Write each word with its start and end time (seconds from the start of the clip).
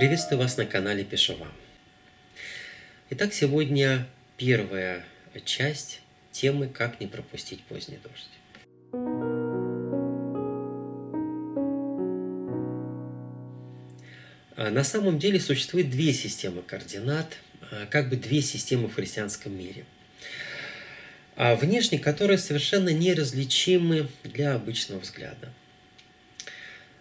Приветствую 0.00 0.38
вас 0.38 0.56
на 0.56 0.64
канале 0.64 1.04
Пишу 1.04 1.36
вам. 1.36 1.52
Итак, 3.10 3.34
сегодня 3.34 4.06
первая 4.38 5.04
часть 5.44 6.00
темы 6.32 6.68
«Как 6.68 7.00
не 7.00 7.06
пропустить 7.06 7.62
поздний 7.64 7.98
дождь». 7.98 8.30
А, 14.56 14.70
на 14.70 14.84
самом 14.84 15.18
деле 15.18 15.38
существует 15.38 15.90
две 15.90 16.14
системы 16.14 16.62
координат, 16.62 17.36
а, 17.70 17.84
как 17.84 18.08
бы 18.08 18.16
две 18.16 18.40
системы 18.40 18.88
в 18.88 18.94
христианском 18.94 19.54
мире. 19.54 19.84
А 21.36 21.56
внешне, 21.56 21.98
которые 21.98 22.38
совершенно 22.38 22.88
неразличимы 22.88 24.08
для 24.24 24.54
обычного 24.54 25.00
взгляда. 25.00 25.52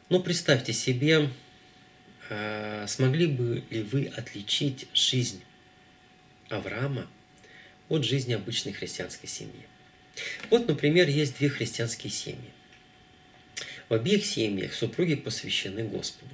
Но 0.09 0.19
представьте 0.19 0.73
себе, 0.73 1.29
смогли 2.87 3.27
бы 3.27 3.63
ли 3.69 3.81
вы 3.81 4.05
отличить 4.15 4.87
жизнь 4.93 5.41
Авраама 6.49 7.07
от 7.87 8.03
жизни 8.03 8.33
обычной 8.33 8.73
христианской 8.73 9.27
семьи? 9.27 9.65
Вот, 10.49 10.67
например, 10.67 11.07
есть 11.07 11.37
две 11.37 11.49
христианские 11.49 12.11
семьи. 12.11 12.51
В 13.87 13.93
обеих 13.93 14.25
семьях 14.25 14.73
супруги 14.73 15.15
посвящены 15.15 15.83
Господу. 15.83 16.31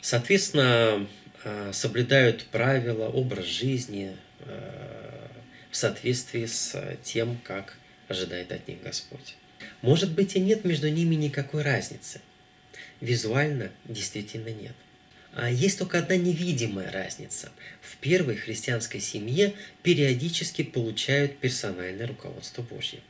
Соответственно, 0.00 1.06
а, 1.44 1.72
соблюдают 1.72 2.46
правила, 2.46 3.06
образ 3.06 3.44
жизни 3.44 4.16
а, 4.40 5.30
в 5.70 5.76
соответствии 5.76 6.46
с 6.46 6.98
тем, 7.02 7.38
как 7.44 7.78
ожидает 8.08 8.50
от 8.50 8.66
них 8.66 8.82
Господь. 8.82 9.36
Может 9.82 10.12
быть 10.12 10.34
и 10.34 10.40
нет 10.40 10.64
между 10.64 10.88
ними 10.88 11.14
никакой 11.14 11.62
разницы– 11.62 12.20
Визуально 13.00 13.70
действительно 13.84 14.48
нет. 14.48 14.74
А 15.32 15.50
есть 15.50 15.78
только 15.78 15.98
одна 15.98 16.16
невидимая 16.16 16.92
разница. 16.92 17.50
В 17.82 17.96
первой 17.96 18.36
христианской 18.36 19.00
семье 19.00 19.54
периодически 19.82 20.62
получают 20.62 21.38
персональное 21.38 22.06
руководство 22.06 22.62
Божье. 22.62 23.00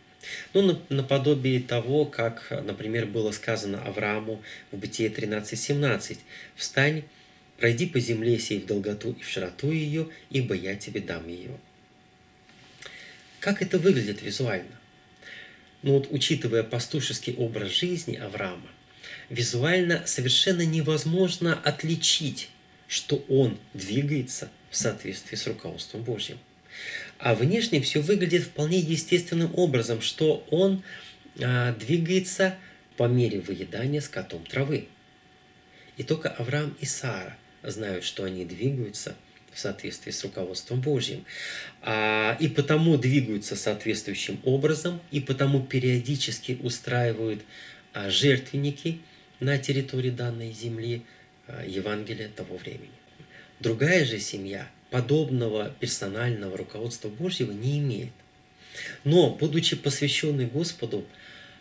Ну, 0.54 0.80
наподобие 0.88 1.60
того, 1.60 2.06
как, 2.06 2.50
например, 2.64 3.04
было 3.04 3.30
сказано 3.30 3.82
Аврааму 3.82 4.42
в 4.72 4.78
Бытие 4.78 5.10
13.17. 5.10 6.18
«Встань, 6.56 7.04
пройди 7.58 7.86
по 7.86 8.00
земле 8.00 8.38
сей 8.38 8.60
в 8.60 8.66
долготу 8.66 9.12
и 9.12 9.22
в 9.22 9.28
широту 9.28 9.70
ее, 9.70 10.08
ибо 10.30 10.54
я 10.54 10.76
тебе 10.76 11.00
дам 11.00 11.28
ее». 11.28 11.58
Как 13.40 13.60
это 13.60 13.78
выглядит 13.78 14.22
визуально? 14.22 14.80
Ну 15.82 15.98
вот, 15.98 16.08
учитывая 16.10 16.62
пастушеский 16.62 17.34
образ 17.34 17.68
жизни 17.68 18.16
Авраама, 18.16 18.70
визуально 19.28 20.02
совершенно 20.06 20.64
невозможно 20.64 21.54
отличить, 21.54 22.50
что 22.88 23.24
он 23.28 23.58
двигается 23.72 24.50
в 24.70 24.76
соответствии 24.76 25.36
с 25.36 25.46
руководством 25.46 26.02
Божьим. 26.02 26.38
А 27.18 27.34
внешне 27.34 27.80
все 27.80 28.00
выглядит 28.00 28.42
вполне 28.42 28.78
естественным 28.78 29.52
образом, 29.54 30.00
что 30.00 30.46
он 30.50 30.82
а, 31.40 31.72
двигается 31.72 32.56
по 32.96 33.04
мере 33.04 33.40
выедания 33.40 34.00
скотом 34.00 34.44
травы. 34.44 34.88
И 35.96 36.02
только 36.02 36.28
Авраам 36.28 36.76
и 36.80 36.86
Сара 36.86 37.36
знают, 37.62 38.04
что 38.04 38.24
они 38.24 38.44
двигаются 38.44 39.16
в 39.52 39.58
соответствии 39.58 40.10
с 40.10 40.22
руководством 40.24 40.80
Божьим. 40.80 41.24
А, 41.80 42.36
и 42.40 42.48
потому 42.48 42.98
двигаются 42.98 43.56
соответствующим 43.56 44.40
образом, 44.44 45.00
и 45.10 45.20
потому 45.20 45.62
периодически 45.62 46.58
устраивают 46.62 47.42
жертвенники– 47.94 49.00
на 49.40 49.58
территории 49.58 50.10
данной 50.10 50.52
земли 50.52 51.02
а, 51.46 51.64
Евангелия 51.64 52.28
того 52.28 52.56
времени. 52.56 52.90
Другая 53.60 54.04
же 54.04 54.18
семья 54.18 54.68
подобного 54.90 55.70
персонального 55.80 56.56
руководства 56.56 57.08
Божьего 57.08 57.52
не 57.52 57.78
имеет. 57.78 58.12
Но, 59.04 59.30
будучи 59.30 59.76
посвященной 59.76 60.46
Господу, 60.46 61.06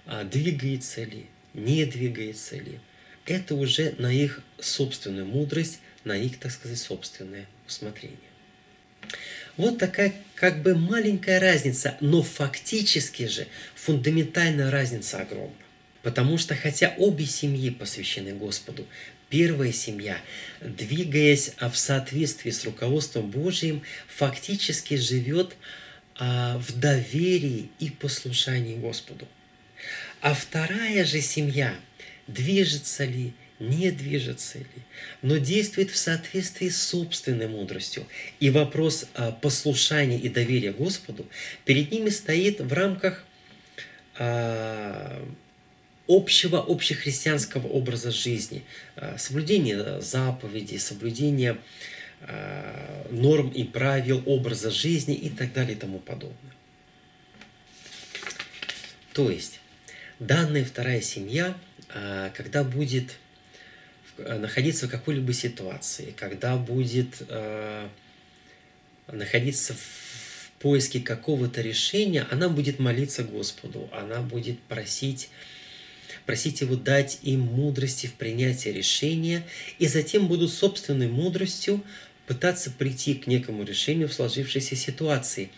а, 0.06 0.24
двигается 0.24 1.04
ли, 1.04 1.28
не 1.54 1.86
двигается 1.86 2.56
ли, 2.58 2.80
это 3.26 3.56
уже 3.56 3.96
на 4.00 4.12
их 4.12 4.42
собственную 4.60 5.26
мудрость, 5.26 5.80
на 6.04 6.16
их, 6.16 6.40
так 6.40 6.52
сказать, 6.52 6.80
собственное 6.80 7.48
усмотрение. 7.68 8.18
Вот 9.56 9.78
такая 9.78 10.14
как 10.36 10.62
бы 10.62 10.76
маленькая 10.76 11.40
разница, 11.40 11.96
но 12.02 12.24
фактически 12.24 13.28
же 13.28 13.48
фундаментальная 13.76 14.72
разница 14.72 15.22
огромна. 15.22 15.54
Потому 16.03 16.38
что 16.38 16.53
хотя 16.56 16.94
обе 16.97 17.25
семьи 17.25 17.69
посвящены 17.69 18.34
Господу, 18.34 18.86
первая 19.30 19.72
семья, 19.72 20.18
двигаясь 20.62 21.53
в 21.59 21.75
соответствии 21.75 22.52
с 22.52 22.66
руководством 22.66 23.31
Божьим, 23.31 23.81
фактически 24.08 24.96
живет 24.96 25.56
а, 26.16 26.58
в 26.59 26.78
доверии 26.78 27.69
и 27.80 27.90
послушании 27.90 28.75
Господу. 28.75 29.28
А 30.22 30.34
вторая 30.34 31.06
же 31.06 31.22
семья 31.22 31.74
движется 32.28 33.06
ли, 33.06 33.34
не 33.59 33.90
движется 33.90 34.59
ли, 34.59 34.66
но 35.22 35.38
действует 35.38 35.90
в 35.90 35.97
соответствии 35.97 36.68
с 36.68 36.81
собственной 36.84 37.47
мудростью. 37.47 38.06
И 38.41 38.50
вопрос 38.50 39.06
а, 39.14 39.31
послушания 39.31 40.20
и 40.20 40.28
доверия 40.28 40.74
Господу 40.74 41.25
перед 41.64 41.91
ними 41.91 42.09
стоит 42.09 42.59
в 42.59 42.74
рамках 42.74 43.25
а, 44.20 45.25
общего, 46.08 46.59
общехристианского 46.59 47.68
образа 47.68 48.12
жизни, 48.12 48.64
э, 48.96 49.18
соблюдение 49.18 50.02
заповедей, 50.02 50.80
соблюдение 50.80 51.58
э, 52.22 53.08
норм 53.09 53.50
и 53.50 53.64
правил 53.64 54.22
образа 54.25 54.69
жизни 54.69 55.16
и 55.16 55.30
так 55.30 55.53
далее 55.53 55.75
и 55.75 55.80
тому 55.80 56.00
подобное. 56.00 56.53
То 59.14 59.30
есть, 59.30 59.59
данная 60.19 60.66
вторая 60.66 61.02
семья, 61.02 61.56
э, 61.94 62.31
когда 62.34 62.64
будет 62.64 63.18
находиться 64.18 64.88
в 64.88 64.91
какой-либо 64.91 65.34
ситуации, 65.34 66.14
когда 66.16 66.56
будет 66.56 67.28
находиться 69.08 69.74
в 69.74 70.52
поиске 70.59 71.00
какого-то 71.00 71.62
решения, 71.62 72.28
она 72.30 72.47
будет 72.47 72.78
молиться 72.78 73.24
Господу, 73.24 73.90
она 73.91 74.22
будет 74.22 74.59
просить 74.62 75.31
просить 76.25 76.61
Его 76.61 76.75
дать 76.75 77.19
им 77.23 77.41
мудрости 77.41 78.07
в 78.07 78.13
принятии 78.13 78.69
решения, 78.69 79.45
и 79.79 79.88
затем 79.88 80.28
будут 80.28 80.51
собственной 80.51 81.07
мудростью 81.07 81.84
пытаться 82.28 82.72
прийти 82.72 83.16
к 83.16 83.28
некому 83.28 83.63
решению 83.63 84.07
в 84.07 84.13
сложившейся 84.13 84.75
ситуации. 84.75 85.51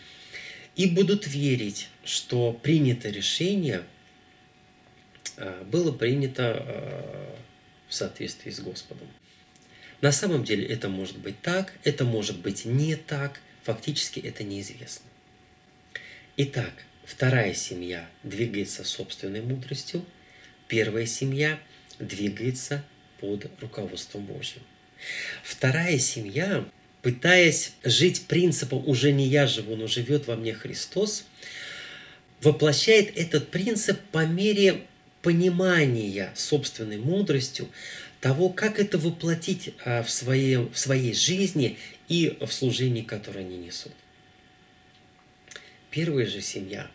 И 0.74 0.86
будут 0.86 1.26
верить, 1.26 1.88
что 2.04 2.52
принятое 2.52 3.12
решение 3.12 3.82
э, 5.36 5.64
было 5.64 5.92
принято 5.92 6.64
э, 6.66 7.36
в 7.88 7.94
соответствии 7.94 8.50
с 8.50 8.60
Господом. 8.60 9.08
На 10.02 10.12
самом 10.12 10.44
деле 10.44 10.66
это 10.66 10.88
может 10.88 11.18
быть 11.18 11.40
так, 11.40 11.72
это 11.84 12.04
может 12.04 12.40
быть 12.40 12.66
не 12.66 12.96
так, 12.96 13.40
фактически 13.62 14.20
это 14.20 14.44
неизвестно. 14.44 15.06
Итак, 16.36 16.84
вторая 17.04 17.54
семья 17.54 18.06
двигается 18.22 18.84
собственной 18.84 19.40
мудростью– 19.40 20.04
Первая 20.68 21.06
семья 21.06 21.60
двигается 21.98 22.84
под 23.20 23.48
руководством 23.60 24.24
Божьим. 24.24 24.62
Вторая 25.42 25.98
семья, 25.98 26.64
пытаясь 27.02 27.72
жить 27.84 28.26
принципом 28.26 28.86
«уже 28.88 29.12
не 29.12 29.26
я 29.26 29.46
живу, 29.46 29.76
но 29.76 29.86
живет 29.86 30.26
во 30.26 30.36
мне 30.36 30.54
Христос», 30.54 31.24
воплощает 32.40 33.16
этот 33.16 33.50
принцип 33.50 34.00
по 34.12 34.26
мере 34.26 34.82
понимания 35.22 36.32
собственной 36.34 36.98
мудростью 36.98 37.68
того, 38.20 38.48
как 38.48 38.78
это 38.78 38.98
воплотить 38.98 39.74
а, 39.84 40.02
в 40.02 40.10
своей, 40.10 40.56
в 40.56 40.76
своей 40.76 41.14
жизни 41.14 41.78
и 42.08 42.36
в 42.40 42.52
служении, 42.52 43.02
которое 43.02 43.40
они 43.40 43.56
несут. 43.56 43.92
Первая 45.90 46.26
же 46.26 46.40
семья 46.40 46.90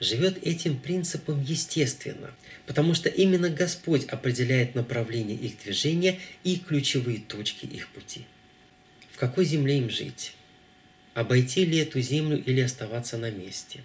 живет 0.00 0.44
этим 0.46 0.78
принципом 0.78 1.42
естественно, 1.42 2.34
потому 2.66 2.94
что 2.94 3.08
именно 3.08 3.48
Господь 3.48 4.04
определяет 4.06 4.74
направление 4.74 5.36
их 5.36 5.62
движения 5.62 6.18
и 6.44 6.56
ключевые 6.58 7.18
точки 7.18 7.64
их 7.66 7.88
пути. 7.88 8.22
В 9.12 9.18
какой 9.18 9.44
земле 9.44 9.78
им 9.78 9.88
жить? 9.88 10.34
Обойти 11.14 11.64
ли 11.64 11.78
эту 11.78 12.00
землю 12.00 12.42
или 12.44 12.60
оставаться 12.60 13.16
на 13.16 13.30
месте? 13.30 13.80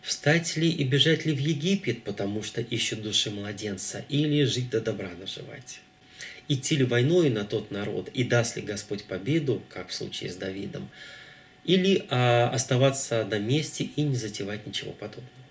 Встать 0.00 0.56
ли 0.56 0.70
и 0.70 0.84
бежать 0.84 1.26
ли 1.26 1.32
в 1.32 1.38
Египет, 1.38 2.02
потому 2.02 2.42
что 2.42 2.60
ищут 2.60 3.02
души 3.02 3.30
младенца, 3.30 4.04
или 4.08 4.44
жить 4.44 4.70
до 4.70 4.80
добра 4.80 5.10
наживать? 5.20 5.80
Идти 6.48 6.76
ли 6.76 6.84
войной 6.84 7.30
на 7.30 7.44
тот 7.44 7.70
народ, 7.70 8.08
и 8.14 8.24
даст 8.24 8.56
ли 8.56 8.62
Господь 8.62 9.04
победу, 9.04 9.62
как 9.68 9.90
в 9.90 9.94
случае 9.94 10.32
с 10.32 10.36
Давидом, 10.36 10.88
или 11.64 12.04
а, 12.08 12.48
оставаться 12.48 13.24
на 13.24 13.38
месте 13.38 13.84
и 13.84 14.02
не 14.02 14.16
затевать 14.16 14.66
ничего 14.66 14.92
подобного. 14.92 15.41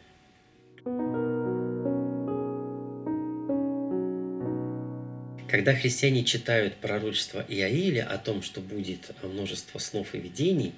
Когда 5.52 5.76
христиане 5.76 6.24
читают 6.24 6.78
пророчество 6.78 7.44
Иаиля 7.46 8.08
о 8.08 8.18
том, 8.18 8.42
что 8.42 8.62
будет 8.62 9.12
множество 9.22 9.80
снов 9.80 10.16
и 10.16 10.18
видений, 10.18 10.72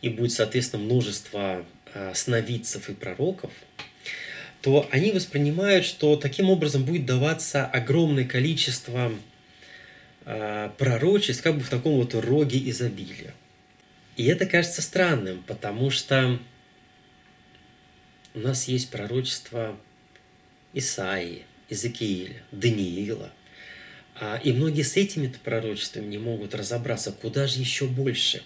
и 0.00 0.08
будет, 0.08 0.30
соответственно, 0.30 0.84
множество 0.84 1.66
а, 1.92 2.14
сновидцев 2.14 2.88
и 2.88 2.94
пророков, 2.94 3.50
то 4.62 4.88
они 4.92 5.10
воспринимают, 5.10 5.84
что 5.84 6.14
таким 6.14 6.50
образом 6.50 6.84
будет 6.84 7.04
даваться 7.04 7.66
огромное 7.66 8.24
количество 8.24 9.12
а, 10.24 10.68
пророчеств, 10.78 11.42
как 11.42 11.56
бы 11.56 11.64
в 11.64 11.68
таком 11.68 11.96
вот 11.96 12.14
роге 12.14 12.60
изобилия. 12.70 13.34
И 14.16 14.26
это 14.26 14.46
кажется 14.46 14.82
странным, 14.82 15.42
потому 15.48 15.90
что 15.90 16.38
у 18.34 18.38
нас 18.38 18.68
есть 18.68 18.88
пророчество 18.88 19.76
Исаии, 20.74 21.42
Иезекииля, 21.68 22.40
Даниила. 22.52 23.32
А, 24.18 24.40
и 24.42 24.52
многие 24.52 24.82
с 24.82 24.96
этими 24.96 25.28
пророчествами 25.28 26.06
не 26.06 26.18
могут 26.18 26.54
разобраться, 26.54 27.12
куда 27.12 27.46
же 27.46 27.60
еще 27.60 27.86
больше. 27.86 28.42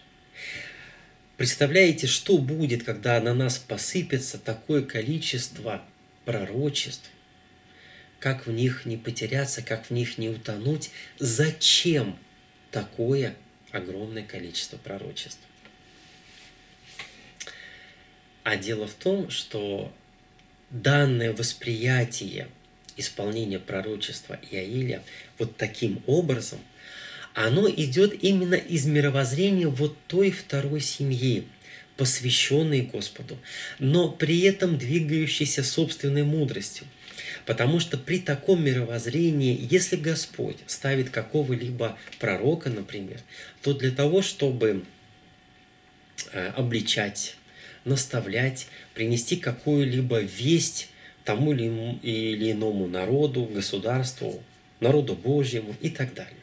Представляете, 1.37 2.06
что 2.06 2.38
будет, 2.38 2.82
когда 2.82 3.20
на 3.20 3.34
нас 3.34 3.58
посыпется 3.58 4.38
такое 4.38 4.82
количество 4.82 5.82
пророчеств, 6.25 7.08
как 8.19 8.46
в 8.46 8.50
них 8.50 8.84
не 8.84 8.96
потеряться, 8.96 9.62
как 9.62 9.87
в 9.87 9.90
них 9.90 10.19
не 10.19 10.28
утонуть, 10.28 10.90
зачем 11.19 12.19
такое 12.70 13.37
огромное 13.70 14.25
количество 14.25 14.76
пророчеств? 14.76 15.40
А 18.43 18.56
дело 18.56 18.87
в 18.87 18.94
том, 18.94 19.31
что 19.31 19.93
данное 20.70 21.32
восприятие 21.32 22.49
исполнения 23.00 23.58
пророчества 23.58 24.38
Иаиля 24.50 25.02
вот 25.38 25.56
таким 25.56 26.02
образом, 26.06 26.61
оно 27.35 27.69
идет 27.69 28.23
именно 28.23 28.55
из 28.55 28.87
мировоззрения 28.87 29.69
вот 29.69 29.97
той 30.06 30.31
второй 30.31 30.81
семьи, 30.81 31.47
посвященной 31.97 32.82
Господу, 32.82 33.38
но 33.79 34.11
при 34.11 34.41
этом 34.41 34.79
двигающейся 34.79 35.62
собственной 35.62 36.23
мудростью. 36.23 36.87
Потому 37.47 37.79
что 37.81 37.99
при 37.99 38.19
таком 38.19 38.64
мировоззрении, 38.64 39.58
если 39.70 39.96
Господь 39.96 40.56
ставит 40.67 41.11
какого-либо 41.11 41.99
пророка, 42.19 42.70
например, 42.70 43.20
то 43.62 43.75
для 43.75 43.91
того, 43.91 44.23
чтобы 44.23 44.85
э, 46.32 46.49
обличать, 46.56 47.37
наставлять, 47.85 48.67
принести 48.94 49.37
какую-либо 49.37 50.20
весть 50.20 50.88
тому 51.25 51.52
или 51.52 52.52
иному 52.52 52.87
народу, 52.87 53.44
государству, 53.44 54.43
народу 54.81 55.14
Божьему 55.14 55.75
и 55.81 55.90
так 55.90 56.14
далее. 56.14 56.34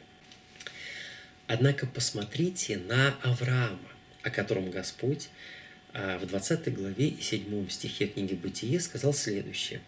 Однако 1.46 1.86
посмотрите 1.86 2.76
на 2.76 3.16
Авраама, 3.22 3.78
о 4.22 4.30
котором 4.30 4.70
Господь 4.70 5.28
а, 5.94 6.18
в 6.18 6.26
20 6.26 6.74
главе 6.74 7.08
и 7.08 7.22
7 7.22 7.68
стихе 7.68 8.06
книги 8.06 8.34
Бытие 8.34 8.78
сказал 8.80 9.14
следующее. 9.14 9.80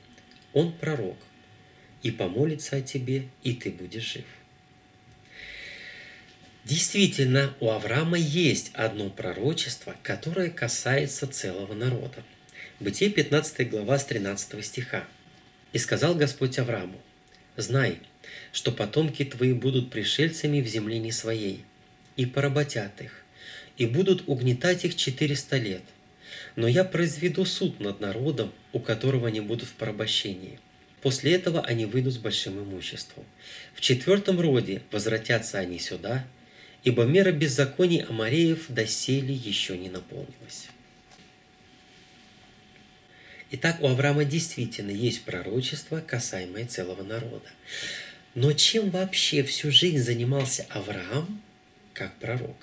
«Он 0.53 0.73
пророк, 0.73 1.19
и 2.03 2.11
помолится 2.11 2.77
о 2.77 2.81
тебе, 2.81 3.29
и 3.43 3.53
ты 3.53 3.71
будешь 3.71 4.15
жив». 4.15 4.25
Действительно, 6.65 7.55
у 7.61 7.71
Авраама 7.71 8.19
есть 8.19 8.71
одно 8.75 9.11
пророчество, 9.11 9.97
которое 10.03 10.51
касается 10.51 11.27
целого 11.27 11.75
народа. 11.75 12.23
Бытие 12.81 13.11
15 13.11 13.69
глава 13.69 13.99
с 13.99 14.07
13 14.07 14.65
стиха. 14.65 15.05
«И 15.73 15.79
сказал 15.79 16.15
Господь 16.15 16.59
Аврааму, 16.59 16.99
знай, 17.57 17.99
что 18.53 18.73
потомки 18.73 19.23
твои 19.25 19.53
будут 19.53 19.91
пришельцами 19.91 20.63
в 20.63 20.67
земле 20.67 20.99
не 20.99 21.13
своей, 21.13 21.63
и 22.17 22.25
поработят 22.25 23.01
их, 23.03 23.23
и 23.77 23.85
будут 23.85 24.25
угнетать 24.27 24.87
их 24.87 24.97
четыреста 24.97 25.59
лет. 25.59 25.83
Но 26.57 26.67
я 26.67 26.85
произведу 26.85 27.45
суд 27.45 27.81
над 27.81 28.01
народом, 28.01 28.53
у 28.73 28.81
которого 28.81 29.29
они 29.29 29.41
будут 29.41 29.69
в 29.69 29.75
порабощении. 29.75 30.59
После 31.03 31.35
этого 31.35 31.61
они 31.61 31.85
выйдут 31.85 32.15
с 32.15 32.19
большим 32.19 32.63
имуществом. 32.63 33.25
В 33.75 33.83
четвертом 33.83 34.41
роде 34.41 34.83
возвратятся 34.91 35.59
они 35.59 35.79
сюда– 35.79 36.27
ибо 36.83 37.05
мера 37.05 37.33
беззаконий 37.33 38.03
Амареев 38.03 38.67
доселе 38.69 39.35
еще 39.35 39.77
не 39.77 39.91
наполнилась. 39.91 40.69
Итак, 43.53 43.81
у 43.81 43.89
Авраама 43.89 44.25
действительно 44.25 44.93
есть 44.93 45.25
пророчество, 45.25 46.01
касаемое 46.01 46.67
целого 46.67 47.03
народа. 47.03 47.51
Но 48.37 48.53
чем 48.53 48.91
вообще 48.91 49.43
всю 49.43 49.73
жизнь 49.73 49.99
занимался 49.99 50.67
Авраам 50.71 51.43
как 51.93 52.15
пророк? 52.19 52.57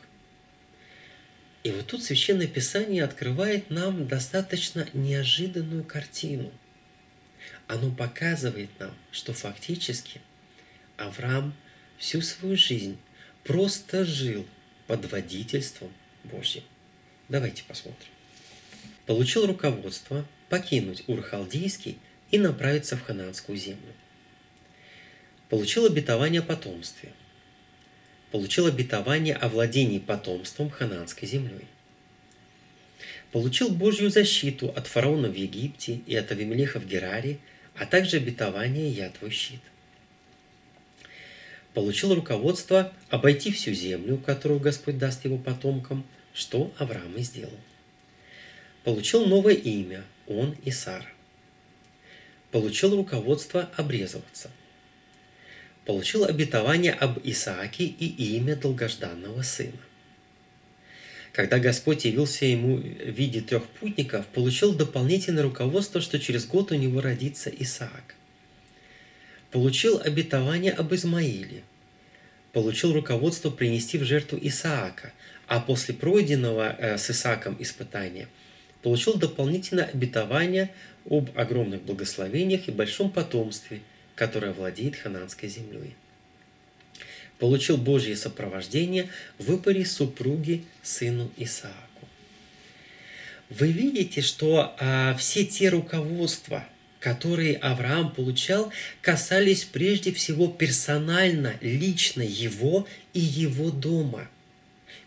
И 1.63 1.71
вот 1.71 1.87
тут 1.87 2.03
Священное 2.03 2.47
Писание 2.47 3.03
открывает 3.03 3.69
нам 3.69 4.07
достаточно 4.07 4.87
неожиданную 4.93 5.83
картину. 5.83 6.53
Оно 7.67 7.91
показывает 7.91 8.69
нам, 8.79 8.95
что 9.11 9.33
фактически 9.33 10.21
Авраам 10.95 11.53
всю 11.97 12.21
свою 12.21 12.55
жизнь 12.55 12.97
просто 13.43 14.05
жил 14.05 14.47
под 14.87 15.11
водительством 15.11 15.91
Божьим. 16.23 16.63
Давайте 17.27 17.63
посмотрим. 17.65 18.07
Получил 19.05 19.45
руководство 19.45 20.25
покинуть 20.49 21.03
Ур-Халдейский 21.07 21.97
и 22.31 22.37
направиться 22.37 22.97
в 22.97 23.03
Хананскую 23.03 23.57
землю. 23.57 23.93
Получил 25.49 25.85
обетование 25.85 26.41
о 26.41 26.43
потомстве. 26.43 27.11
Получил 28.31 28.67
обетование 28.67 29.35
о 29.35 29.47
владении 29.47 29.99
потомством 29.99 30.69
Хананской 30.69 31.27
землей. 31.27 31.65
Получил 33.31 33.69
Божью 33.69 34.09
защиту 34.09 34.69
от 34.69 34.87
фараона 34.87 35.29
в 35.29 35.35
Египте 35.35 36.01
и 36.05 36.15
от 36.15 36.31
Авимелеха 36.31 36.79
в 36.79 36.87
Гераре, 36.87 37.39
а 37.75 37.85
также 37.85 38.17
обетование 38.17 38.89
«Я 38.89 39.09
твой 39.09 39.31
щит» 39.31 39.61
получил 41.77 42.15
руководство 42.15 42.91
обойти 43.11 43.51
всю 43.51 43.71
землю, 43.71 44.17
которую 44.17 44.59
Господь 44.59 44.97
даст 44.97 45.25
его 45.25 45.37
потомкам, 45.37 46.03
что 46.33 46.73
Авраам 46.79 47.15
и 47.17 47.21
сделал. 47.21 47.53
Получил 48.83 49.27
новое 49.27 49.53
имя, 49.53 50.03
он 50.27 50.55
и 50.63 50.71
Сара. 50.71 51.07
Получил 52.51 52.95
руководство 52.95 53.69
обрезываться. 53.75 54.51
Получил 55.85 56.25
обетование 56.25 56.93
об 56.93 57.19
Исааке 57.23 57.85
и 57.85 58.35
имя 58.37 58.55
долгожданного 58.55 59.41
сына. 59.41 59.77
Когда 61.31 61.59
Господь 61.59 62.05
явился 62.05 62.45
ему 62.45 62.77
в 62.77 62.81
виде 62.81 63.41
трех 63.41 63.65
путников, 63.67 64.25
получил 64.27 64.73
дополнительное 64.73 65.43
руководство, 65.43 66.01
что 66.01 66.19
через 66.19 66.45
год 66.45 66.71
у 66.71 66.75
него 66.75 66.99
родится 66.99 67.49
Исаак 67.49 68.17
получил 69.51 69.99
обетование 70.03 70.71
об 70.71 70.93
Измаиле, 70.93 71.63
получил 72.53 72.93
руководство 72.93 73.49
принести 73.49 73.97
в 73.97 74.03
жертву 74.03 74.37
Исаака, 74.41 75.13
а 75.47 75.59
после 75.59 75.93
пройденного 75.93 76.75
э, 76.77 76.97
с 76.97 77.09
Исааком 77.09 77.55
испытания 77.59 78.27
получил 78.81 79.15
дополнительное 79.15 79.85
обетование 79.85 80.71
об 81.09 81.29
огромных 81.35 81.83
благословениях 81.83 82.67
и 82.67 82.71
большом 82.71 83.11
потомстве, 83.11 83.81
которое 84.15 84.51
владеет 84.51 84.95
хананской 84.95 85.49
землей. 85.49 85.95
Получил 87.39 87.77
Божье 87.77 88.15
сопровождение 88.15 89.09
в 89.37 89.45
выборе 89.45 89.85
супруги 89.85 90.63
сыну 90.81 91.31
Исааку. 91.37 91.75
Вы 93.49 93.71
видите, 93.71 94.21
что 94.21 94.75
а, 94.79 95.15
все 95.15 95.45
те 95.45 95.69
руководства– 95.69 96.65
которые 96.99 97.55
Авраам 97.57 98.11
получал, 98.11 98.71
касались 99.01 99.63
прежде 99.63 100.11
всего 100.11 100.47
персонально, 100.47 101.55
лично 101.61 102.21
его 102.21 102.87
и 103.13 103.19
его 103.19 103.71
дома, 103.71 104.27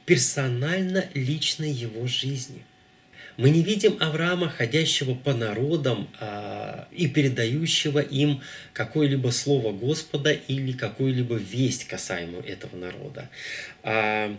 персонально, 0.07 1.09
лично 1.15 1.65
его 1.65 2.07
жизни. 2.07 2.65
Мы 3.37 3.51
не 3.51 3.63
видим 3.63 3.97
Авраама, 4.01 4.49
ходящего 4.49 5.15
по 5.15 5.33
народам 5.33 6.09
а, 6.21 6.89
и 6.93 7.09
передающего 7.09 8.01
им 8.01 8.43
какое-либо 8.73 9.29
слово 9.31 9.73
Господа 9.73 10.33
или 10.33 10.73
какую-либо 10.73 11.37
весть 11.37 11.87
касаемую 11.87 12.45
этого 12.45 12.77
народа. 12.77 13.31
А, 13.83 14.37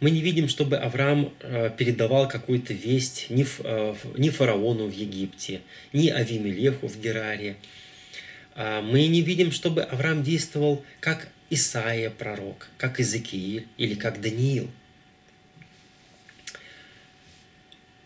мы 0.00 0.10
не 0.10 0.22
видим, 0.22 0.48
чтобы 0.48 0.78
Авраам 0.78 1.32
э, 1.40 1.70
передавал 1.76 2.26
какую-то 2.26 2.72
весть 2.72 3.26
ни, 3.28 3.46
э, 3.58 3.94
ни 4.16 4.30
фараону 4.30 4.86
в 4.86 4.92
Египте, 4.92 5.60
ни 5.92 6.08
Авимелеху 6.08 6.88
в 6.88 6.98
Гераре. 6.98 7.56
А, 8.54 8.80
мы 8.80 9.06
не 9.08 9.20
видим, 9.20 9.52
чтобы 9.52 9.82
Авраам 9.82 10.22
действовал 10.22 10.82
как 11.00 11.28
Исаия 11.50 12.08
пророк, 12.08 12.70
как 12.78 12.98
Иезекииль 12.98 13.66
или 13.76 13.94
как 13.94 14.22
Даниил. 14.22 14.70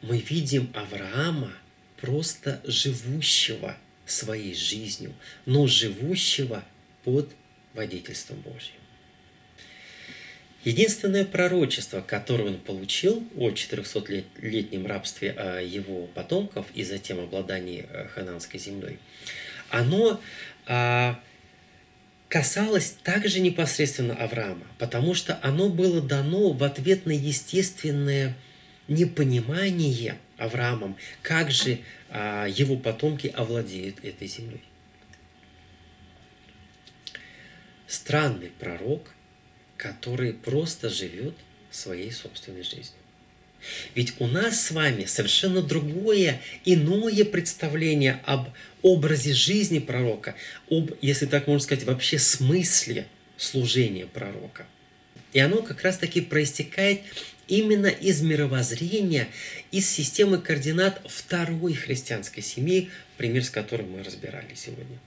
Мы 0.06 0.18
видим 0.18 0.70
Авраама 0.74 1.50
просто 1.98 2.60
живущего 2.64 3.74
своей 4.04 4.54
жизнью, 4.54 5.14
но 5.46 5.66
живущего 5.66 6.62
под 7.04 7.30
водительством 7.72 8.38
Божьим. 8.42 8.74
Единственное 10.62 11.24
пророчество, 11.24 12.02
которое 12.02 12.50
он 12.50 12.58
получил 12.58 13.26
о 13.34 13.48
400-летнем 13.48 14.86
рабстве 14.86 15.28
его 15.66 16.06
потомков 16.08 16.66
и 16.74 16.84
затем 16.84 17.20
обладании 17.20 17.86
э, 17.88 18.08
хананской 18.08 18.60
землей, 18.60 18.98
оно 19.70 20.20
а, 20.66 21.18
касалось 22.28 22.94
также 23.02 23.40
непосредственно 23.40 24.14
Авраама, 24.14 24.66
потому 24.78 25.14
что 25.14 25.38
оно 25.42 25.70
было 25.70 26.02
дано 26.02 26.52
в 26.52 26.62
ответ 26.62 27.06
на 27.06 27.12
естественное 27.12 28.36
непонимание 28.88 30.18
Авраамом, 30.36 30.96
как 31.22 31.50
же 31.50 31.78
а, 32.10 32.46
его 32.46 32.76
потомки 32.76 33.28
овладеют 33.28 34.04
этой 34.04 34.26
землей. 34.28 34.62
Странный 37.86 38.50
пророк– 38.58 39.14
который 39.76 40.32
просто 40.32 40.88
живет 40.88 41.34
своей 41.70 42.10
собственной 42.10 42.62
жизнью. 42.62 43.02
Ведь 43.94 44.14
у 44.18 44.26
нас 44.26 44.60
с 44.60 44.70
вами 44.70 45.04
совершенно 45.04 45.62
другое, 45.62 46.40
иное 46.64 47.24
представление 47.24 48.20
об 48.24 48.48
образе 48.82 49.32
жизни 49.32 49.78
пророка, 49.78 50.34
об, 50.70 50.92
если 51.00 51.26
так 51.26 51.46
можно 51.46 51.62
сказать, 51.62 51.84
вообще 51.84 52.18
смысле 52.18 53.06
служения 53.36 54.06
пророка. 54.06 54.66
И 55.32 55.40
оно 55.40 55.62
как 55.62 55.82
раз-таки 55.82 56.20
проистекает 56.20 57.00
именно 57.48 57.86
из 57.86 58.22
мировоззрения, 58.22 59.28
из 59.70 59.88
системы 59.88 60.38
координат 60.38 61.00
второй 61.06 61.74
христианской 61.74 62.42
семьи, 62.42 62.90
пример 63.16 63.44
с 63.44 63.50
которым 63.50 63.92
мы 63.92 64.02
разбирали 64.02 64.54
сегодня. 64.54 64.98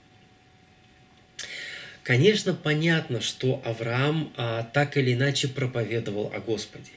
Конечно, 2.08 2.54
понятно, 2.54 3.20
что 3.20 3.60
Авраам 3.66 4.32
а, 4.38 4.62
так 4.62 4.96
или 4.96 5.12
иначе 5.12 5.46
проповедовал 5.46 6.32
о 6.34 6.40
Господе. 6.40 6.90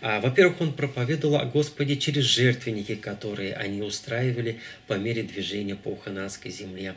А, 0.00 0.18
во-первых, 0.18 0.60
он 0.60 0.72
проповедовал 0.72 1.36
о 1.36 1.44
Господе 1.44 1.96
через 1.96 2.24
жертвенники, 2.24 2.96
которые 2.96 3.54
они 3.54 3.80
устраивали 3.82 4.58
по 4.88 4.94
мере 4.94 5.22
движения 5.22 5.76
по 5.76 5.94
Хананской 5.94 6.50
земле. 6.50 6.96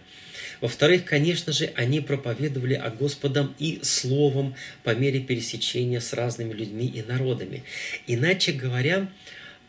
Во-вторых, 0.61 1.05
конечно 1.05 1.53
же, 1.53 1.71
они 1.75 2.01
проповедовали 2.01 2.73
о 2.73 2.89
Господом 2.89 3.53
и 3.59 3.81
словом 3.83 4.55
по 4.83 4.95
мере 4.95 5.19
пересечения 5.19 5.99
с 5.99 6.13
разными 6.13 6.53
людьми 6.53 6.87
и 6.87 7.03
народами. 7.03 7.61
Иначе 8.07 8.51
говоря, 8.51 9.11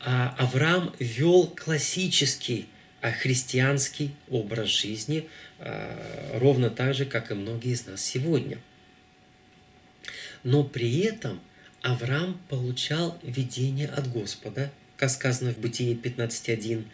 а, 0.02 0.34
Авраам 0.38 0.94
вел 0.98 1.48
классический 1.48 2.64
христианский 3.02 4.14
образ 4.28 4.68
жизни, 4.68 5.28
а, 5.58 6.38
ровно 6.38 6.70
так 6.70 6.94
же, 6.94 7.06
как 7.06 7.30
и 7.30 7.34
многие 7.34 7.72
из 7.72 7.86
нас 7.86 8.04
сегодня. 8.04 8.58
Но 10.42 10.64
при 10.64 11.00
этом 11.00 11.40
Авраам 11.82 12.40
получал 12.48 13.18
видение 13.22 13.88
от 13.88 14.10
Господа, 14.10 14.70
как 14.96 15.10
сказано 15.10 15.52
в 15.52 15.58
Бытии 15.58 15.94
15.1. 15.94 16.84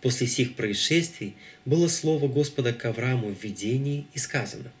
После 0.00 0.26
сих 0.26 0.56
происшествий 0.56 1.36
было 1.66 1.88
слово 1.88 2.26
Господа 2.26 2.72
к 2.72 2.86
Аврааму 2.86 3.34
в 3.34 3.44
видении 3.44 4.06
и 4.14 4.18
сказано. 4.18 4.72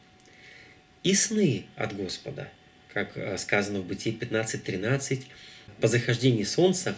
И 1.02 1.14
сны 1.14 1.66
от 1.76 1.94
Господа, 1.94 2.50
как 2.92 3.16
а, 3.16 3.36
сказано 3.36 3.80
в 3.80 3.86
Бытии 3.86 4.16
15.13, 4.18 5.24
по 5.78 5.88
захождении 5.88 6.44
солнца, 6.44 6.96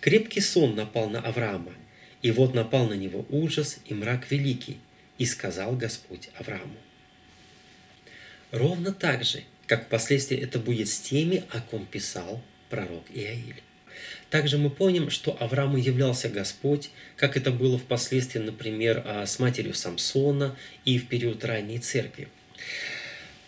крепкий 0.00 0.40
сон 0.40 0.74
напал 0.74 1.08
на 1.08 1.20
Авраама– 1.20 1.72
и 2.24 2.30
вот 2.30 2.54
напал 2.54 2.86
на 2.86 2.94
него 2.94 3.26
ужас 3.28 3.80
и 3.84 3.92
мрак 3.92 4.30
великий, 4.30 4.78
и 5.18 5.26
сказал 5.26 5.76
Господь 5.76 6.30
Аврааму. 6.38 6.78
Ровно 8.50 8.94
так 8.94 9.24
же, 9.24 9.42
как 9.66 9.84
впоследствии 9.84 10.38
это 10.38 10.58
будет 10.58 10.88
с 10.88 10.98
теми, 11.00 11.44
о 11.50 11.60
ком 11.60 11.84
писал 11.84 12.40
пророк 12.70 13.04
Иаиль. 13.12 13.62
Также 14.30 14.56
мы 14.56 14.70
помним, 14.70 15.10
что 15.10 15.36
Аврааму 15.38 15.76
являлся 15.76 16.30
Господь, 16.30 16.88
как 17.18 17.36
это 17.36 17.50
было 17.50 17.78
впоследствии, 17.78 18.38
например, 18.38 19.02
а, 19.04 19.26
с 19.26 19.38
матерью 19.38 19.74
Самсона 19.74 20.56
и 20.86 20.98
в 20.98 21.08
период 21.08 21.44
ранней 21.44 21.78
церкви. 21.78 22.28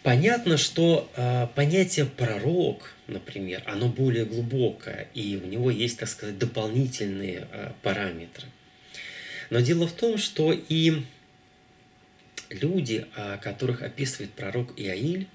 Понятно, 0.02 0.58
что 0.58 1.10
э, 1.16 1.48
понятие 1.56 2.04
пророк, 2.04 2.92
например, 3.08 3.62
оно 3.66 3.88
более 3.88 4.24
глубокое, 4.24 5.08
и 5.14 5.40
у 5.42 5.46
него 5.46 5.68
есть, 5.68 5.98
так 5.98 6.08
сказать, 6.08 6.38
дополнительные 6.38 7.48
э, 7.50 7.72
параметры. 7.82 8.46
Но 9.50 9.60
дело 9.60 9.86
в 9.86 9.92
том, 9.92 10.18
что 10.18 10.52
и 10.52 11.02
люди, 12.50 13.06
которых 13.42 13.82
описывает 13.82 14.32
пророк 14.32 14.78
Иаиль, 14.78 15.28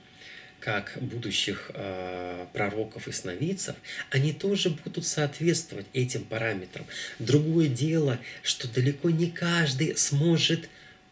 как 0.61 0.97
будущих 1.01 1.71
э, 1.73 2.45
пророков 2.53 3.07
и 3.07 3.11
сновидцев, 3.11 3.75
они 4.11 4.31
тоже 4.31 4.69
будут 4.69 5.05
соответствовать 5.05 5.87
этим 5.91 6.23
параметрам. 6.23 6.85
Другое 7.19 7.67
дело, 7.67 8.19
что 8.43 8.71
далеко 8.71 9.09
не 9.09 9.29
каждый 9.29 9.97
сможет 9.97 10.69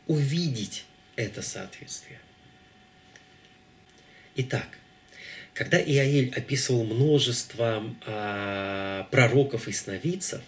увидеть 0.08 0.86
это 1.16 1.42
соответствие. 1.42 2.20
Итак, 4.36 4.68
когда 5.54 5.82
Иаиль 5.82 6.32
описывал 6.34 6.86
множество 6.86 7.84
э, 8.06 8.99
пророков 9.20 9.68
и 9.68 9.74
сновидцев, 9.74 10.40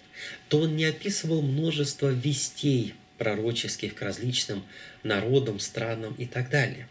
то 0.48 0.60
он 0.60 0.76
не 0.76 0.86
описывал 0.86 1.42
множество 1.42 2.08
вестей 2.08 2.94
пророческих 3.18 3.94
к 3.94 4.00
различным 4.00 4.64
народам, 5.02 5.60
странам 5.60 6.14
и 6.14 6.24
так 6.24 6.48
далее. 6.48 6.88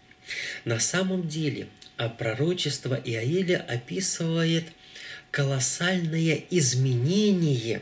На 0.64 0.80
самом 0.80 1.28
деле 1.28 1.70
а 1.98 2.08
пророчество 2.08 3.02
Иаиля 3.04 3.66
описывает 3.68 4.66
колоссальное 5.32 6.44
изменение, 6.52 7.82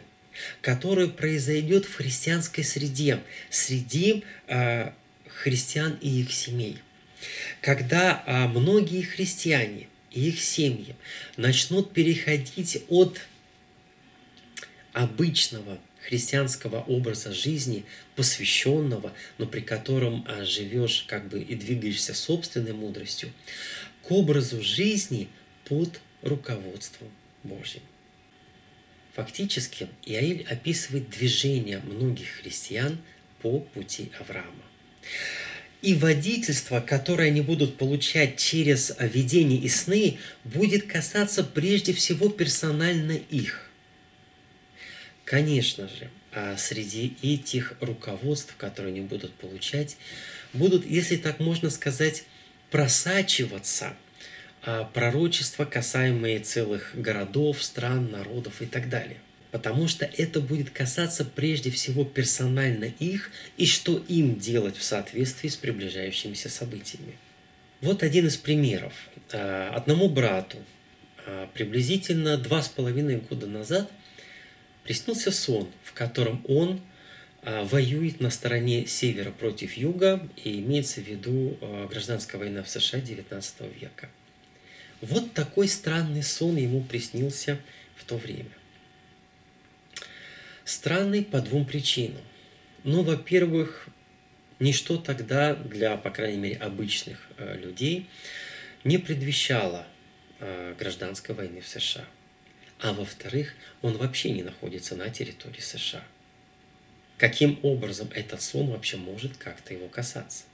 которое 0.62 1.10
произойдет 1.10 1.84
в 1.84 1.96
христианской 1.96 2.63
среде, 2.63 3.20
среди 3.50 4.24
э, 4.48 4.91
христиан 5.27 5.98
и 6.00 6.22
их 6.22 6.32
семей. 6.32 6.77
Когда 7.60 8.24
э, 8.25 8.48
многие 8.48 9.01
христиане 9.01 9.89
и 10.10 10.29
их 10.29 10.39
семьи 10.39 10.96
начнут 11.36 11.91
переходить 11.91 12.82
от 12.88 13.20
обычного 14.93 15.79
христианского 16.08 16.81
образа 16.81 17.34
жизни, 17.34 17.86
посвященного, 18.15 19.13
но 19.38 19.46
при 19.46 19.62
котором 19.62 20.25
а, 20.27 20.43
живешь 20.43 21.05
как 21.08 21.27
бы 21.27 21.41
и 21.41 21.55
двигаешься 21.55 22.13
собственной 22.13 22.74
мудростью, 22.74 23.31
к 24.01 24.12
образу 24.12 24.62
жизни 24.62 25.27
под 25.65 26.00
руководством 26.22 27.10
Божьим. 27.43 27.81
Фактически 29.13 29.88
Иаиль 30.05 30.46
описывает 30.50 31.10
движение 31.10 31.79
многих 31.79 32.27
христиан 32.41 32.98
по 33.41 33.60
пути 33.60 34.12
Авраама. 34.19 34.63
И 35.81 35.93
водительство, 35.96 36.81
которое 36.81 37.29
они 37.29 37.41
будут 37.41 37.77
получать 37.77 38.38
через 38.38 38.93
видение 39.00 39.60
и 39.60 39.69
сны, 39.69 40.17
будет 40.43 40.88
касаться 40.88 41.43
прежде 41.43 41.93
всего 41.93 42.29
персонально 42.29 43.13
их. 43.29 43.68
Конечно 45.29 45.88
же, 45.88 46.09
а 46.31 46.57
среди 46.57 47.15
этих 47.21 47.75
руководств, 47.81 48.55
которые 48.57 48.93
они 48.93 49.01
будут 49.01 49.31
получать, 49.36 49.95
будут, 50.53 50.88
если 50.88 51.17
так 51.17 51.39
можно 51.39 51.69
сказать, 51.69 52.24
просачиваться 52.71 53.93
а, 54.63 54.86
пророчества, 54.86 55.65
касаемые 55.65 56.39
целых 56.39 56.93
городов, 56.95 57.63
стран, 57.63 58.09
народов 58.09 58.63
и 58.63 58.65
так 58.65 58.89
далее 58.89 59.17
потому 59.51 59.88
что 59.88 60.05
это 60.05 60.41
будет 60.41 60.69
касаться 60.69 61.25
прежде 61.25 61.71
всего 61.71 62.05
персонально 62.05 62.86
их 63.00 63.31
и 63.57 63.65
что 63.65 63.98
им 64.07 64.38
делать 64.38 64.77
в 64.77 64.83
соответствии 64.83 65.48
с 65.48 65.55
приближающимися 65.55 66.50
событиями. 66.50 67.17
Вот 67.81 68.03
один 68.03 68.27
из 68.27 68.38
примеров. 68.38 68.93
А, 69.33 69.74
одному 69.75 70.07
брату 70.07 70.57
приблизительно 71.53 72.38
два 72.38 72.62
с 72.62 72.69
половиной 72.69 73.17
года 73.17 73.48
назад 73.48 73.91
приснился 74.83 75.31
сон, 75.31 75.69
в 75.83 75.93
котором 75.93 76.43
он 76.48 76.81
а, 77.41 77.63
воюет 77.63 78.19
на 78.19 78.29
стороне 78.29 78.86
севера 78.88 79.31
против 79.31 79.74
юга, 79.74 80.27
и 80.43 80.59
имеется 80.59 81.01
в 81.01 81.05
виду 81.05 81.57
гражданская 81.89 82.39
война 82.39 82.63
в 82.63 82.69
США 82.69 83.00
XIX 83.00 83.79
века. 83.79 84.09
Вот 85.01 85.33
такой 85.33 85.67
странный 85.67 86.24
сон 86.24 86.57
ему 86.57 86.81
приснился 86.83 87.59
в 87.95 88.03
то 88.03 88.17
время. 88.17 88.50
Странный 90.65 91.24
по 91.24 91.41
двум 91.41 91.65
причинам. 91.65 92.21
Ну, 92.83 93.01
во-первых, 93.03 93.88
ничто 94.59 94.98
тогда 94.98 95.55
для, 95.55 95.98
по 95.98 96.12
крайней 96.12 96.38
мере, 96.38 96.55
обычных 96.57 97.27
э, 97.38 97.57
людей 97.57 98.07
не 98.83 98.98
предвещало 98.98 99.88
э, 100.39 100.75
гражданской 100.77 101.33
войны 101.33 101.62
в 101.62 101.67
США. 101.67 102.05
А 102.79 102.93
во-вторых, 102.93 103.55
он 103.81 103.98
вообще 103.98 104.31
не 104.31 104.41
находится 104.41 104.95
на 104.95 105.09
территории 105.09 105.59
США. 105.59 106.03
Каким 107.17 107.59
образом 107.62 108.09
этот 108.13 108.41
сон 108.41 108.69
вообще 108.69 108.95
может 108.95 109.36
как-то 109.36 109.74
его 109.74 109.89
касаться? 109.89 110.45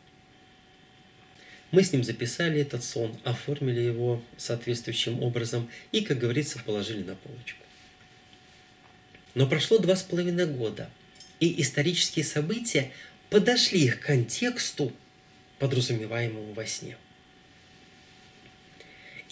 Мы 1.70 1.84
с 1.84 1.94
ним 1.94 2.04
записали 2.04 2.60
этот 2.60 2.84
сон, 2.84 3.16
оформили 3.24 3.82
его 3.82 4.24
соответствующим 4.38 5.22
образом 5.22 5.70
и, 5.92 6.02
как 6.02 6.18
говорится, 6.18 6.60
положили 6.60 7.04
на 7.04 7.16
полочку. 7.16 7.64
Но 9.36 9.48
прошло 9.48 9.78
два 9.78 9.96
с 9.96 10.02
половиной 10.02 10.48
года, 10.48 10.90
и 11.40 11.62
исторические 11.62 12.26
события 12.26 12.92
подошли 13.30 13.90
к 13.90 14.00
контексту, 14.00 14.94
подразумеваемому 15.60 16.54
во 16.54 16.66
сне. 16.66 16.98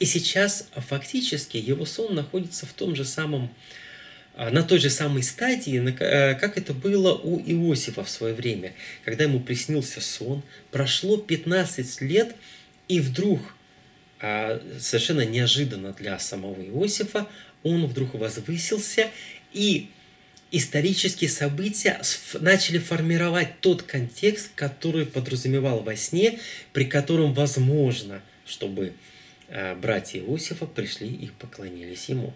И 0.04 0.06
сейчас 0.06 0.68
фактически 0.76 1.56
его 1.56 1.86
сон 1.86 2.14
находится 2.14 2.66
в 2.66 2.74
том 2.74 2.94
же 2.94 3.06
самом, 3.06 3.50
а, 4.36 4.50
на 4.50 4.62
той 4.62 4.78
же 4.80 4.90
самой 4.90 5.24
стадии, 5.24 5.80
э, 5.98 6.36
как 6.36 6.58
это 6.58 6.74
было 6.74 7.14
у 7.14 7.40
Иосифа 7.40 8.04
в 8.04 8.10
свое 8.10 8.34
время, 8.34 8.74
когда 9.06 9.24
ему 9.24 9.40
приснился 9.40 10.02
сон, 10.02 10.44
прошло 10.72 11.16
15 11.16 12.02
лет, 12.02 12.36
и 12.90 13.00
вдруг, 13.00 13.56
а, 14.20 14.62
совершенно 14.78 15.24
неожиданно 15.24 15.94
для 15.94 16.20
самого 16.20 16.62
Иосифа, 16.62 17.26
он 17.64 17.86
вдруг 17.86 18.16
возвысился, 18.16 19.10
и 19.54 19.88
исторические 20.52 21.30
события 21.30 22.02
начали 22.42 22.78
формировать 22.78 23.62
тот 23.62 23.84
контекст, 23.84 24.52
который 24.54 25.06
подразумевал 25.06 25.80
во 25.80 25.96
сне, 25.96 26.40
при 26.74 26.84
котором 26.84 27.34
возможно, 27.34 28.22
чтобы 28.46 28.92
братья 29.76 30.20
Иосифа 30.20 30.66
пришли 30.66 31.08
и 31.08 31.28
поклонились 31.28 32.10
ему. 32.10 32.34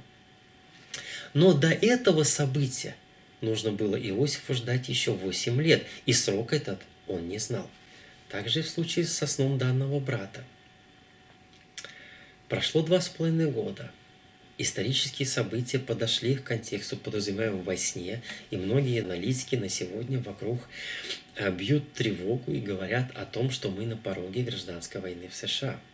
Но 1.34 1.54
до 1.54 1.70
этого 1.70 2.24
события 2.24 2.96
нужно 3.42 3.72
было 3.72 3.96
Иосифу 3.96 4.54
ждать 4.54 4.90
еще 4.90 5.14
8 5.14 5.62
лет, 5.62 5.84
и 6.06 6.14
срок 6.14 6.54
этот 6.54 6.80
он 7.08 7.28
не 7.28 7.40
знал. 7.40 7.70
Также 8.30 8.60
и 8.60 8.64
в 8.64 8.70
случае 8.70 9.06
со 9.06 9.26
сном 9.26 9.58
данного 9.58 10.00
брата. 10.00 10.44
Прошло 12.50 12.82
два 12.82 13.02
с 13.02 13.10
половиной 13.10 13.52
года. 13.52 13.92
Исторические 14.60 15.28
события 15.28 15.80
подошли 15.80 16.36
к 16.36 16.44
контексту, 16.44 16.98
подразумеваемому 16.98 17.64
во 17.64 17.78
сне, 17.78 18.22
и 18.50 18.58
многие 18.58 19.02
аналитики 19.02 19.56
на 19.56 19.70
сегодня 19.70 20.20
вокруг 20.20 20.60
а, 21.36 21.52
бьют 21.52 21.94
тревогу 21.94 22.52
и 22.52 22.60
говорят 22.60 23.12
о 23.16 23.26
том, 23.26 23.52
что 23.52 23.70
мы 23.70 23.86
на 23.86 23.96
пороге 23.96 24.44
гражданской 24.44 25.02
войны 25.02 25.30
в 25.30 25.36
США– 25.36 25.80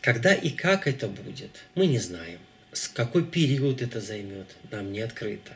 когда 0.00 0.34
и 0.34 0.50
как 0.50 0.86
это 0.86 1.08
будет, 1.08 1.50
мы 1.74 1.86
не 1.86 1.98
знаем. 1.98 2.38
С 2.72 2.88
какой 2.88 3.24
период 3.24 3.82
это 3.82 4.00
займет, 4.00 4.54
нам 4.70 4.92
не 4.92 5.00
открыто. 5.00 5.52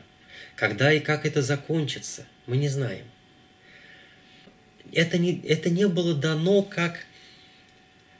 Когда 0.55 0.91
и 0.91 0.99
как 0.99 1.25
это 1.25 1.41
закончится, 1.41 2.25
мы 2.47 2.57
не 2.57 2.67
знаем. 2.67 3.05
Это 4.91 5.17
не, 5.17 5.39
это 5.41 5.69
не 5.69 5.87
было 5.87 6.15
дано 6.15 6.63
как 6.63 7.05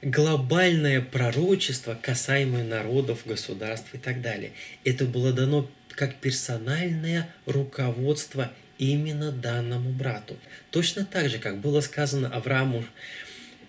глобальное 0.02 1.00
пророчество, 1.00 1.98
касаемое 2.00 2.64
народов, 2.64 3.22
государств 3.26 3.94
и 3.94 3.98
так 3.98 4.20
далее. 4.20 4.52
Это 4.84 5.04
было 5.04 5.32
дано 5.32 5.70
как 5.90 6.16
персональное 6.16 7.28
руководство 7.46 8.50
именно 8.78 9.30
данному 9.30 9.90
брату. 9.90 10.36
Точно 10.70 11.04
так 11.04 11.28
же, 11.28 11.38
как 11.38 11.58
было 11.58 11.80
сказано 11.80 12.28
Аврааму 12.28 12.84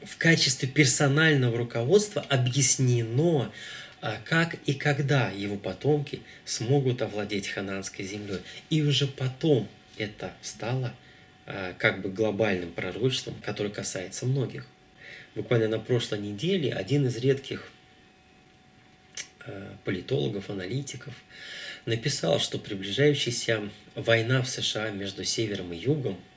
в 0.05 0.17
качестве 0.17 0.67
персонального 0.67 1.57
руководства 1.57 2.21
объяснено, 2.29 3.51
а, 4.01 4.17
как 4.25 4.55
и 4.65 4.73
когда 4.73 5.29
его 5.29 5.55
потомки 5.55 6.21
смогут 6.45 7.01
овладеть 7.01 7.47
хананской 7.47 8.05
землей. 8.05 8.39
И 8.69 8.81
уже 8.81 9.07
потом 9.07 9.67
это 9.97 10.33
стало 10.41 10.93
а, 11.45 11.73
как 11.77 12.01
бы 12.01 12.09
глобальным 12.09 12.71
пророчеством, 12.71 13.35
которое 13.41 13.69
касается 13.69 14.25
многих. 14.25 14.65
Буквально 15.35 15.67
на 15.67 15.79
прошлой 15.79 16.19
неделе 16.19 16.73
один 16.73 17.07
из 17.07 17.17
редких 17.17 17.69
а, 19.45 19.75
политологов, 19.83 20.49
аналитиков 20.49 21.13
написал, 21.85 22.39
что 22.39 22.59
приближающаяся 22.59 23.69
война 23.95 24.41
в 24.41 24.49
США 24.49 24.89
между 24.89 25.23
севером 25.23 25.71
и 25.73 25.77
югом– 25.77 26.19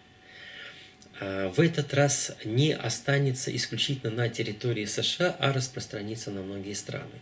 в 1.20 1.61
этот 1.61 1.94
раз 1.94 2.33
не 2.44 2.74
останется 2.74 3.55
исключительно 3.55 4.12
на 4.12 4.29
территории 4.29 4.85
США, 4.85 5.35
а 5.38 5.52
распространится 5.52 6.31
на 6.31 6.42
многие 6.42 6.74
страны. 6.74 7.20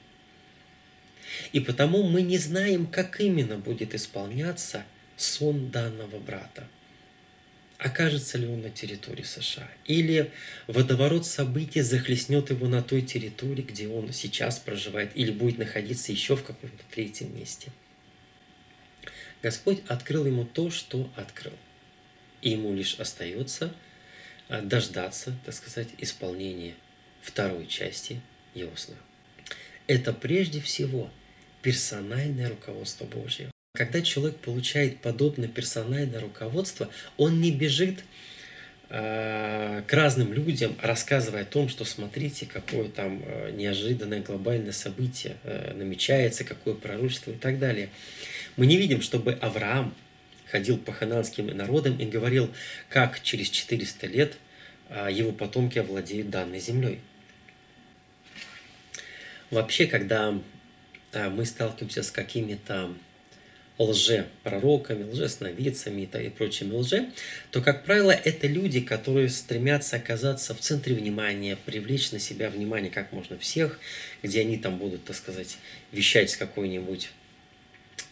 И 1.52 1.60
потому 1.60 2.02
мы 2.02 2.22
не 2.22 2.38
знаем, 2.38 2.86
как 2.86 3.20
именно 3.20 3.56
будет 3.56 3.94
исполняться 3.94 4.84
сон 5.16 5.70
данного 5.70 6.18
брата. 6.18 6.66
Окажется 7.78 8.38
ли 8.38 8.46
он 8.46 8.62
на 8.62 8.70
территории 8.70 9.24
США? 9.24 9.68
Или 9.84 10.30
водоворот 10.68 11.26
событий 11.26 11.82
захлестнет 11.82 12.50
его 12.50 12.68
на 12.68 12.82
той 12.82 13.02
территории, 13.02 13.62
где 13.62 13.88
он 13.88 14.12
сейчас 14.12 14.58
проживает, 14.58 15.10
или 15.14 15.30
будет 15.30 15.58
находиться 15.58 16.12
еще 16.12 16.36
в 16.36 16.44
каком-то 16.44 16.82
третьем 16.90 17.36
месте? 17.36 17.70
Господь 19.42 19.82
открыл 19.88 20.24
ему 20.24 20.44
то, 20.44 20.70
что 20.70 21.10
открыл. 21.16 21.52
И 22.44 22.50
ему 22.50 22.74
лишь 22.74 23.00
остается 23.00 23.74
а, 24.50 24.60
дождаться, 24.60 25.34
так 25.46 25.54
сказать, 25.54 25.88
исполнения 25.96 26.74
второй 27.22 27.66
части 27.66 28.20
его 28.54 28.76
сна. 28.76 28.96
Это 29.86 30.12
прежде 30.12 30.60
всего 30.60 31.10
персональное 31.62 32.50
руководство 32.50 33.06
Божье. 33.06 33.50
Когда 33.74 34.02
человек 34.02 34.36
получает 34.36 35.00
подобное 35.00 35.48
персональное 35.48 36.20
руководство, 36.20 36.90
он 37.16 37.40
не 37.40 37.50
бежит 37.50 38.04
э, 38.90 39.82
к 39.86 39.92
разным 39.94 40.34
людям, 40.34 40.76
рассказывая 40.82 41.42
о 41.42 41.46
том, 41.46 41.70
что 41.70 41.86
смотрите, 41.86 42.44
какое 42.44 42.90
там 42.90 43.22
э, 43.24 43.52
неожиданное 43.52 44.20
глобальное 44.20 44.72
событие 44.72 45.36
намечается, 45.74 46.44
какое 46.44 46.74
пророчество 46.74 47.30
и 47.30 47.36
так 47.36 47.58
далее. 47.58 47.88
Мы 48.56 48.66
не 48.66 48.76
видим, 48.76 49.00
чтобы 49.00 49.32
Авраам 49.32 49.94
ходил 50.54 50.78
по 50.78 50.92
хананским 50.92 51.48
народам 51.48 51.98
и 51.98 52.06
говорил, 52.06 52.48
как 52.88 53.20
через 53.24 53.50
400 53.50 54.06
лет 54.06 54.34
а, 54.88 55.10
его 55.10 55.32
потомки 55.32 55.80
овладеют 55.80 56.30
данной 56.30 56.60
землей. 56.60 57.00
Вообще, 59.50 59.86
когда 59.86 60.40
а, 61.12 61.28
мы 61.30 61.44
сталкиваемся 61.44 62.04
с 62.04 62.12
какими-то 62.12 62.94
лже-пророками, 63.78 65.02
лже-сновидцами 65.10 66.02
и 66.02 66.28
прочими 66.28 66.72
лже, 66.72 67.10
то, 67.50 67.60
как 67.60 67.84
правило, 67.84 68.12
это 68.12 68.46
люди, 68.46 68.80
которые 68.80 69.30
стремятся 69.30 69.96
оказаться 69.96 70.54
в 70.54 70.60
центре 70.60 70.94
внимания, 70.94 71.58
привлечь 71.66 72.12
на 72.12 72.20
себя 72.20 72.48
внимание 72.48 72.92
как 72.92 73.10
можно 73.10 73.36
всех, 73.38 73.80
где 74.22 74.42
они 74.42 74.58
там 74.58 74.78
будут, 74.78 75.04
так 75.04 75.16
сказать, 75.16 75.56
вещать 75.90 76.30
с 76.30 76.36
какой-нибудь 76.36 77.10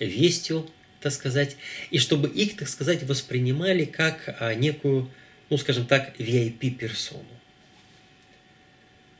вестью, 0.00 0.68
так 1.02 1.12
сказать, 1.12 1.56
и 1.90 1.98
чтобы 1.98 2.28
их, 2.28 2.56
так 2.56 2.68
сказать, 2.68 3.02
воспринимали 3.02 3.84
как 3.84 4.36
а, 4.40 4.54
некую, 4.54 5.10
ну, 5.50 5.58
скажем 5.58 5.86
так, 5.86 6.18
VIP-персону. 6.18 7.24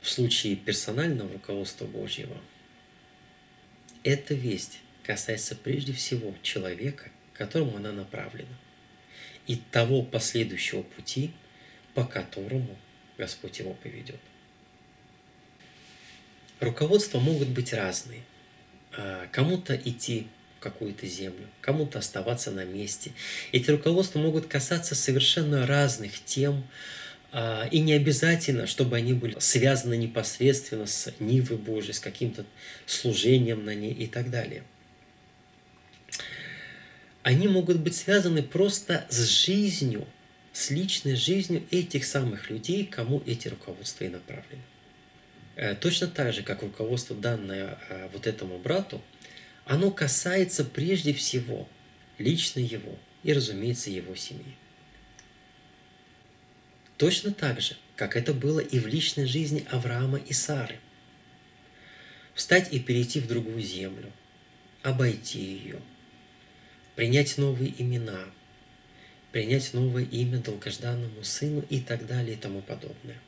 В 0.00 0.08
случае 0.08 0.56
персонального 0.56 1.32
руководства 1.32 1.84
Божьего 1.84 2.36
эта 4.04 4.34
весть 4.34 4.80
касается 5.02 5.56
прежде 5.56 5.92
всего 5.92 6.34
человека, 6.42 7.10
которому 7.34 7.76
она 7.76 7.92
направлена, 7.92 8.56
и 9.46 9.56
того 9.56 10.02
последующего 10.02 10.82
пути, 10.82 11.32
по 11.94 12.04
которому 12.04 12.78
Господь 13.18 13.58
его 13.58 13.74
поведет. 13.74 14.20
Руководства 16.60 17.18
могут 17.18 17.48
быть 17.48 17.72
разные. 17.72 18.22
А, 18.96 19.26
кому-то 19.32 19.74
идти 19.74 20.28
какую-то 20.62 21.06
землю, 21.06 21.46
кому-то 21.60 21.98
оставаться 21.98 22.50
на 22.50 22.64
месте. 22.64 23.12
Эти 23.50 23.70
руководства 23.70 24.18
могут 24.20 24.46
касаться 24.46 24.94
совершенно 24.94 25.66
разных 25.66 26.24
тем, 26.24 26.64
а, 27.32 27.66
и 27.70 27.80
не 27.80 27.92
обязательно, 27.94 28.66
чтобы 28.66 28.96
они 28.96 29.12
были 29.12 29.36
связаны 29.38 29.96
непосредственно 29.96 30.86
с 30.86 31.12
Нивой 31.18 31.58
Божией, 31.58 31.92
с 31.92 32.00
каким-то 32.00 32.46
служением 32.86 33.64
на 33.64 33.74
ней 33.74 33.92
и 33.92 34.06
так 34.06 34.30
далее. 34.30 34.62
Они 37.22 37.48
могут 37.48 37.78
быть 37.78 37.94
связаны 37.94 38.42
просто 38.42 39.06
с 39.08 39.24
жизнью, 39.26 40.06
с 40.52 40.70
личной 40.70 41.16
жизнью 41.16 41.64
этих 41.70 42.04
самых 42.04 42.50
людей, 42.50 42.84
кому 42.84 43.22
эти 43.26 43.48
руководства 43.48 44.04
и 44.04 44.08
направлены. 44.08 44.62
Э, 45.56 45.74
точно 45.74 46.08
так 46.08 46.32
же, 46.32 46.42
как 46.42 46.62
руководство 46.62 47.16
данное 47.16 47.78
э, 47.88 48.08
вот 48.12 48.26
этому 48.26 48.58
брату– 48.58 49.02
оно 49.64 49.90
касается 49.90 50.64
прежде 50.64 51.12
всего 51.12 51.68
лично 52.18 52.60
его 52.60 52.98
и, 53.22 53.32
разумеется, 53.32 53.90
его 53.90 54.14
семьи. 54.14 54.56
Точно 56.96 57.32
так 57.32 57.60
же, 57.60 57.76
как 57.96 58.16
это 58.16 58.32
было 58.32 58.60
и 58.60 58.78
в 58.78 58.86
личной 58.86 59.26
жизни 59.26 59.66
Авраама 59.70 60.18
и 60.18 60.32
Сары. 60.32 60.78
Встать 62.34 62.72
и 62.72 62.80
перейти 62.80 63.20
в 63.20 63.26
другую 63.26 63.60
землю, 63.60 64.12
обойти 64.82 65.40
ее, 65.40 65.80
принять 66.96 67.38
новые 67.38 67.74
имена, 67.80 68.24
принять 69.32 69.74
новое 69.74 70.04
имя 70.04 70.38
долгожданному 70.38 71.22
сыну 71.24 71.64
и 71.68 71.80
так 71.80 72.06
далее 72.06 72.34
и 72.34 72.38
тому 72.38 72.62
подобное. 72.62 73.18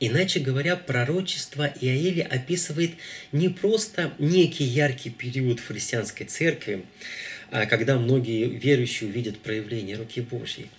Иначе 0.00 0.40
говоря, 0.40 0.76
пророчество 0.76 1.72
Иаиля 1.80 2.24
описывает 2.24 2.92
не 3.32 3.48
просто 3.48 4.12
некий 4.18 4.64
яркий 4.64 5.10
период 5.10 5.60
в 5.60 5.66
христианской 5.66 6.26
церкви, 6.26 6.84
а 7.50 7.66
когда 7.66 7.96
многие 7.96 8.46
верующие 8.46 9.08
увидят 9.08 9.38
проявление 9.38 9.96
руки 9.96 10.20
Божьей. 10.20 10.70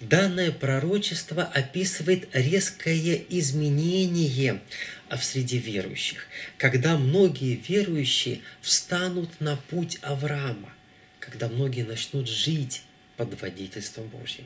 Данное 0.00 0.50
пророчество 0.50 1.44
описывает 1.44 2.28
резкое 2.32 3.24
изменение 3.28 4.60
в 5.08 5.22
среде 5.22 5.58
верующих, 5.58 6.26
когда 6.58 6.98
многие 6.98 7.54
верующие 7.54 8.40
встанут 8.60 9.40
на 9.40 9.56
путь 9.56 9.98
Авраама, 10.02 10.72
когда 11.20 11.48
многие 11.48 11.84
начнут 11.84 12.28
жить 12.28 12.82
под 13.16 13.40
водительством 13.40 14.08
Божьим. 14.08 14.44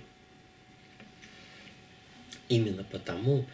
Именно 2.51 2.85
потому 2.85 3.47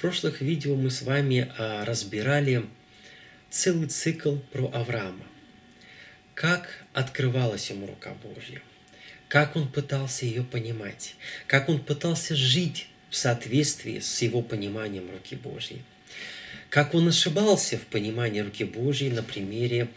в 0.00 0.02
прошлых 0.02 0.40
видео 0.40 0.76
мы 0.76 0.90
с 0.90 1.02
вами 1.02 1.52
а, 1.58 1.84
разбирали 1.84 2.64
целый 3.50 3.86
цикл 3.86 4.36
про 4.50 4.66
Авраама. 4.72 5.26
Как 6.32 6.86
открывалась 6.94 7.68
ему 7.68 7.86
рука 7.86 8.14
Божья, 8.24 8.62
как 9.28 9.56
он 9.56 9.70
пытался 9.70 10.24
ее 10.24 10.42
понимать, 10.42 11.16
как 11.46 11.68
он 11.68 11.80
пытался 11.80 12.34
жить 12.34 12.86
в 13.10 13.16
соответствии 13.16 13.98
с 13.98 14.22
его 14.22 14.40
пониманием 14.40 15.10
руки 15.10 15.36
Божьей, 15.36 15.82
как 16.70 16.94
он 16.94 17.08
ошибался 17.08 17.76
в 17.76 17.84
понимании 17.84 18.40
руки 18.40 18.64
Божьей 18.64 19.10
на 19.10 19.22
примере 19.22 19.88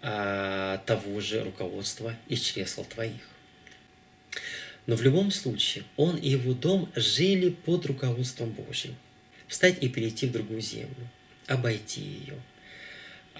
а, 0.00 0.78
того 0.86 1.20
же 1.20 1.44
руководства 1.44 2.16
из 2.26 2.40
чресл 2.40 2.84
твоих. 2.84 3.28
Но 4.86 4.96
в 4.96 5.02
любом 5.02 5.30
случае, 5.30 5.84
он 5.98 6.16
и 6.16 6.30
его 6.30 6.54
дом 6.54 6.90
жили 6.96 7.50
под 7.50 7.84
руководством 7.84 8.48
Божьим. 8.48 8.96
Встать 9.52 9.82
и 9.82 9.88
перейти 9.90 10.26
в 10.26 10.32
другую 10.32 10.62
землю, 10.62 11.10
обойти 11.46 12.00
ее, 12.00 12.36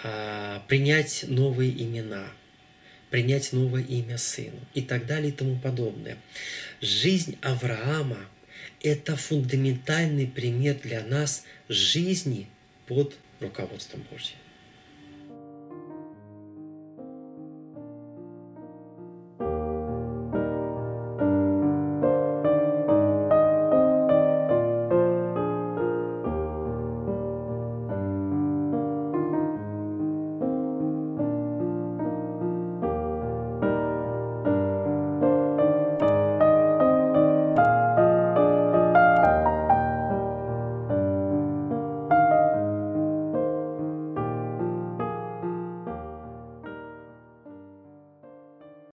а, 0.05 0.62
принять 0.68 1.25
новые 1.27 1.70
имена, 1.70 2.27
принять 3.09 3.55
новое 3.55 3.83
имя 3.83 4.18
сыну 4.18 4.61
и 4.75 4.83
так 4.83 5.07
далее 5.07 5.31
и 5.31 5.35
тому 5.35 5.59
подобное. 5.59 6.18
Жизнь 6.83 7.38
Авраама– 7.40 8.18
это 8.83 9.16
фундаментальный 9.16 10.27
пример 10.27 10.79
для 10.83 11.03
нас 11.03 11.44
жизни 11.70 12.46
под 12.87 13.16
руководством 13.40 14.05
Божьим. 14.11 14.37